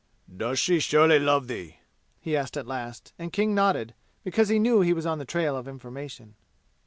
"Does 0.35 0.57
she 0.57 0.79
surely 0.79 1.19
love 1.19 1.47
thee?" 1.47 1.77
he 2.19 2.35
asked 2.35 2.57
at 2.57 2.65
last, 2.65 3.13
and 3.19 3.31
King 3.31 3.53
nodded, 3.53 3.93
because 4.23 4.49
he 4.49 4.57
knew 4.57 4.81
he 4.81 4.93
was 4.93 5.05
on 5.05 5.19
the 5.19 5.25
trail 5.25 5.55
of 5.55 5.67
information. 5.67 6.33